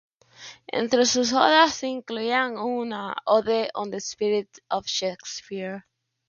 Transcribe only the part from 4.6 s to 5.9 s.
of Shakespeare".